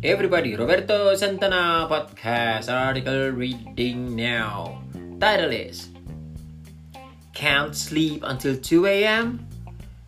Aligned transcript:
Everybody, 0.00 0.56
Roberto 0.56 1.14
Santana 1.14 1.84
podcast 1.84 2.72
article 2.72 3.36
reading 3.36 4.16
now. 4.16 4.80
Title 5.20 5.52
is 5.52 5.92
Can't 7.34 7.76
sleep 7.76 8.24
until 8.24 8.56
2 8.56 8.86
a.m. 8.86 9.44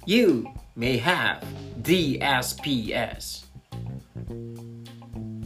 You 0.07 0.49
may 0.77 0.97
have 0.97 1.45
DSPS. 1.83 3.45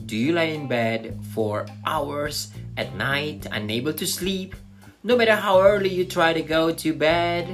Do 0.06 0.16
you 0.16 0.30
lie 0.30 0.54
in 0.54 0.68
bed 0.68 1.18
for 1.34 1.66
hours 1.84 2.54
at 2.76 2.94
night, 2.94 3.50
unable 3.50 3.94
to 3.94 4.06
sleep, 4.06 4.54
no 5.02 5.16
matter 5.16 5.34
how 5.34 5.58
early 5.60 5.90
you 5.90 6.04
try 6.04 6.32
to 6.32 6.42
go 6.42 6.70
to 6.70 6.94
bed? 6.94 7.50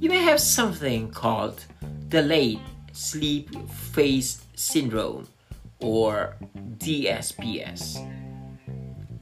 You 0.00 0.10
may 0.10 0.26
have 0.26 0.40
something 0.40 1.14
called 1.14 1.62
delayed 2.08 2.58
sleep 2.90 3.54
phase 3.70 4.42
syndrome 4.56 5.28
or 5.82 6.36
DSPS. 6.78 8.00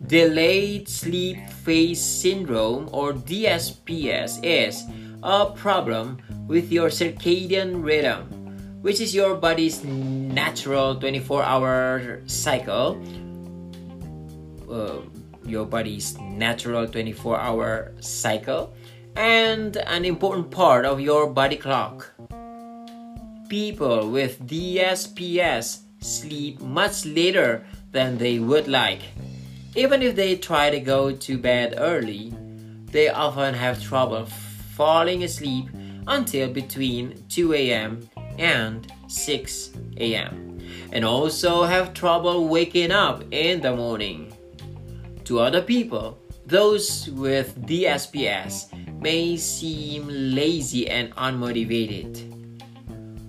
Delayed 0.07 0.89
sleep 0.89 1.39
phase 1.63 2.03
syndrome 2.03 2.89
or 2.93 3.13
DSPS 3.13 4.41
is 4.43 4.85
a 5.23 5.47
problem 5.47 6.19
with 6.47 6.73
your 6.73 6.89
circadian 6.89 7.85
rhythm, 7.85 8.27
which 8.83 9.01
is 9.01 9.15
your 9.15 9.37
body's 9.37 9.85
natural 9.85 10.99
24 10.99 11.43
hour 11.45 12.23
cycle. 12.27 12.99
Uh, 14.71 14.99
your 15.45 15.65
body's 15.67 16.19
natural 16.19 16.87
24 16.87 17.39
hour 17.39 17.93
cycle 18.01 18.73
and 19.17 19.77
an 19.77 20.05
important 20.05 20.51
part 20.51 20.85
of 20.85 21.01
your 21.01 21.27
body 21.29 21.57
clock. 21.57 22.11
People 23.49 24.11
with 24.11 24.47
DSPS 24.47 25.90
sleep 26.01 26.61
much 26.61 27.05
later 27.05 27.65
than 27.93 28.19
they 28.19 28.39
would 28.39 28.69
like. 28.69 29.03
Even 29.77 30.03
if 30.03 30.17
they 30.17 30.37
try 30.37 30.71
to 30.71 30.81
go 30.81 31.13
to 31.13 31.39
bed 31.39 31.75
early, 31.79 32.35
they 32.91 33.09
often 33.09 33.55
have 33.55 33.83
trouble 33.83 34.27
falling 34.75 35.23
asleep 35.23 35.69
until 36.07 36.53
between 36.53 37.23
2 37.29 37.55
a.m. 37.55 38.09
and 38.39 38.93
6 39.07 39.71
a.m. 39.99 40.59
and 40.93 41.05
also 41.05 41.63
have 41.63 41.95
trouble 41.95 42.49
waking 42.49 42.91
up 42.91 43.23
in 43.31 43.61
the 43.61 43.75
morning. 43.75 44.33
To 45.25 45.39
other 45.39 45.63
people, 45.63 46.19
those 46.47 47.09
with 47.11 47.55
DSPS 47.67 48.75
may 49.01 49.37
seem 49.37 50.09
lazy 50.09 50.89
and 50.89 51.15
unmotivated. 51.15 52.27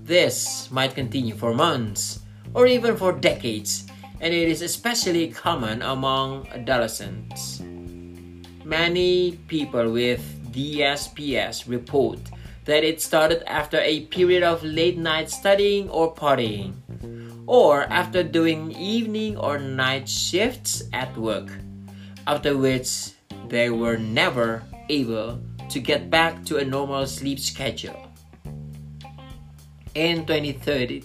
This 0.04 0.72
might 0.72 0.96
continue 0.96 1.36
for 1.36 1.54
months 1.54 2.21
or 2.54 2.68
even 2.68 2.96
for 2.96 3.12
decades, 3.12 3.86
and 4.20 4.34
it 4.34 4.48
is 4.48 4.62
especially 4.62 5.30
common 5.30 5.82
among 5.82 6.48
adolescents. 6.50 7.62
Many 8.64 9.40
people 9.48 9.92
with 9.92 10.22
DSPS 10.52 11.68
report 11.68 12.20
that 12.66 12.84
it 12.84 13.02
started 13.02 13.44
after 13.50 13.80
a 13.80 14.06
period 14.08 14.44
of 14.44 14.64
late 14.64 14.98
night 14.98 15.30
studying 15.30 15.90
or 15.90 16.14
partying, 16.14 16.74
or 17.48 17.84
after 17.84 18.24
doing 18.24 18.72
evening 18.74 19.38
or 19.38 19.58
night 19.58 20.08
shifts 20.08 20.84
at 20.94 21.16
work, 21.18 21.50
after 22.28 22.56
which 22.56 23.12
they 23.48 23.70
were 23.70 23.98
never 23.98 24.64
able 24.90 25.40
to 25.70 25.80
get 25.80 26.10
back 26.10 26.46
to 26.46 26.58
a 26.58 26.66
normal 26.66 27.08
sleep 27.08 27.40
schedule. 27.40 28.11
In 29.94 30.25
2013, 30.25 31.03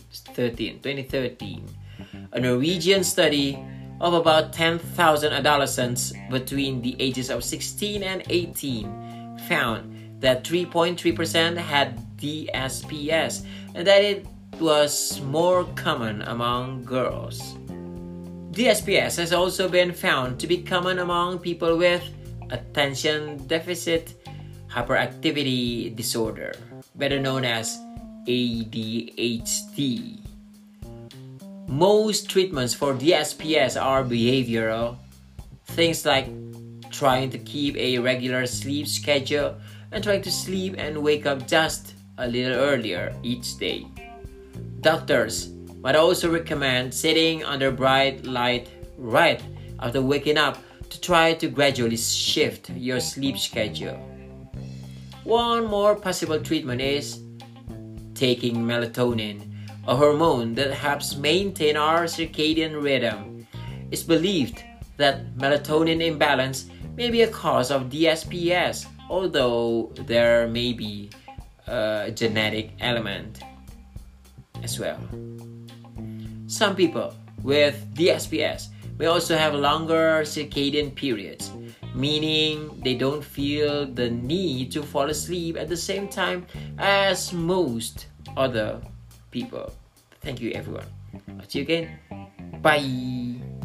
2013, 0.79 1.69
a 2.33 2.41
Norwegian 2.41 3.03
study 3.03 3.59
of 4.01 4.15
about 4.15 4.53
10,000 4.53 5.33
adolescents 5.33 6.13
between 6.31 6.83
the 6.83 6.95
ages 7.01 7.29
of 7.29 7.43
16 7.43 8.05
and 8.05 8.23
18 8.29 9.39
found 9.49 10.21
that 10.21 10.45
3.3% 10.45 11.57
had 11.57 11.99
DSPS 12.17 13.45
and 13.75 13.87
that 13.87 14.03
it 14.05 14.27
was 14.61 15.21
more 15.23 15.65
common 15.75 16.23
among 16.23 16.85
girls. 16.85 17.57
DSPS 18.53 19.17
has 19.19 19.33
also 19.33 19.69
been 19.69 19.93
found 19.93 20.39
to 20.39 20.47
be 20.47 20.63
common 20.63 21.01
among 21.01 21.41
people 21.41 21.77
with 21.77 22.03
attention 22.51 23.45
deficit 23.49 24.15
hyperactivity 24.71 25.95
disorder, 25.95 26.55
better 26.95 27.19
known 27.19 27.45
as 27.45 27.79
ADHD. 28.27 30.19
Most 31.69 32.29
treatments 32.29 32.75
for 32.75 32.95
DSPS 32.95 33.81
are 33.81 34.05
behavioral, 34.05 34.97
things 35.67 36.05
like 36.05 36.29
trying 36.91 37.31
to 37.31 37.39
keep 37.39 37.77
a 37.77 37.99
regular 37.99 38.47
sleep 38.47 38.87
schedule 38.87 39.57
and 39.93 40.03
trying 40.03 40.23
to 40.23 40.31
sleep 40.31 40.75
and 40.79 41.03
wake 41.03 41.27
up 41.27 41.47
just 41.47 41.95
a 42.19 42.27
little 42.27 42.55
earlier 42.57 43.15
each 43.23 43.59
day. 43.59 43.87
Doctors 44.81 45.49
might 45.81 45.97
also 45.97 46.31
recommend 46.31 46.93
sitting 46.93 47.45
under 47.45 47.71
bright 47.71 48.25
light 48.25 48.69
right 48.99 49.43
after 49.81 50.01
waking 50.01 50.39
up 50.39 50.59
to 50.89 51.01
try 51.01 51.35
to 51.35 51.49
gradually 51.49 51.97
shift 51.97 52.71
your 52.71 53.01
sleep 53.01 53.39
schedule. 53.39 53.99
One 55.25 55.67
more 55.67 55.97
possible 55.97 56.41
treatment 56.41 56.81
is 56.81 57.21
taking 58.17 58.57
melatonin, 58.57 59.53
a 59.87 59.95
hormone 59.95 60.55
that 60.55 60.73
helps 60.73 61.17
maintain 61.17 61.77
our 61.77 62.05
circadian 62.05 62.83
rhythm. 62.83 63.47
It's 63.93 64.03
believed 64.03 64.65
that 64.97 65.37
melatonin 65.37 66.03
imbalance 66.03 66.67
may 66.97 67.11
be 67.11 67.23
a 67.23 67.29
cause 67.29 67.71
of 67.71 67.91
DSPS, 67.91 68.87
although 69.09 69.93
there 70.07 70.49
may 70.49 70.73
be 70.73 71.11
a 71.69 72.11
genetic 72.11 72.73
element 72.81 73.43
as 74.63 74.81
well. 74.81 74.99
Some 76.47 76.75
people 76.75 77.15
with 77.43 77.77
DSPS 77.95 78.69
may 78.99 79.07
also 79.07 79.37
have 79.37 79.55
longer 79.55 80.23
circadian 80.25 80.95
periods, 80.95 81.53
meaning 81.97 82.81
they 82.85 82.95
don't 82.95 83.25
feel 83.25 83.87
the 83.89 84.11
need 84.11 84.71
to 84.73 84.83
fall 84.83 85.09
asleep 85.09 85.57
at 85.57 85.69
the 85.69 85.77
same 85.77 86.07
time 86.07 86.47
as 86.79 87.33
most 87.33 88.07
other 88.37 88.81
people. 89.31 89.73
Thank 90.21 90.41
you, 90.41 90.53
everyone. 90.53 90.87
See 91.49 91.61
you 91.61 91.65
again. 91.65 91.99
Bye. 92.61 93.56